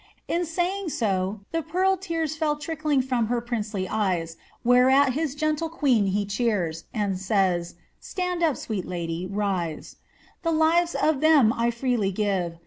In 0.27 0.41
nying 0.45 0.89
so 0.89 1.41
the 1.51 1.61
pearled 1.61 2.01
tears 2.01 2.35
Fell 2.35 2.55
trickling 2.55 3.03
fiom 3.03 3.27
her 3.27 3.39
princely 3.39 3.85
ejres, 3.85 4.35
Whereat 4.63 5.13
his 5.13 5.35
gentle 5.35 5.69
queen 5.69 6.07
he 6.07 6.25
cheers, 6.25 6.85
And 6.91 7.19
says,' 7.19 7.75
Stand 8.11 8.41
up, 8.41 8.57
sweet 8.57 8.87
lady, 8.87 9.27
rise; 9.27 9.97
*The 10.41 10.49
Kyes 10.53 10.95
of 10.95 11.21
them 11.21 11.53
I 11.53 11.69
fteely 11.69 12.11
give. 12.11 12.57